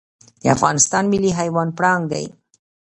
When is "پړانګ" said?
1.77-2.03